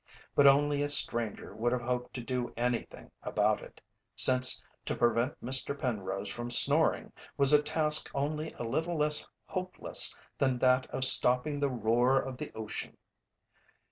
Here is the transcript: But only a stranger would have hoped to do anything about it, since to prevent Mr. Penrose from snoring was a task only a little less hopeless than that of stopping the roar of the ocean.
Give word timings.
But 0.33 0.47
only 0.47 0.81
a 0.81 0.89
stranger 0.89 1.53
would 1.55 1.71
have 1.73 1.83
hoped 1.83 2.15
to 2.15 2.21
do 2.23 2.51
anything 2.57 3.11
about 3.21 3.61
it, 3.61 3.79
since 4.15 4.63
to 4.85 4.95
prevent 4.95 5.39
Mr. 5.45 5.77
Penrose 5.79 6.27
from 6.27 6.49
snoring 6.49 7.13
was 7.37 7.53
a 7.53 7.61
task 7.61 8.09
only 8.15 8.51
a 8.53 8.63
little 8.63 8.97
less 8.97 9.27
hopeless 9.45 10.15
than 10.39 10.57
that 10.57 10.87
of 10.87 11.05
stopping 11.05 11.59
the 11.59 11.69
roar 11.69 12.19
of 12.19 12.37
the 12.39 12.51
ocean. 12.55 12.97